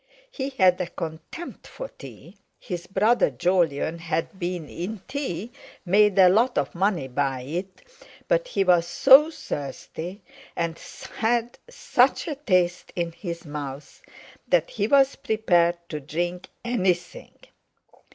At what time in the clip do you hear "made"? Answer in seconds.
5.85-6.17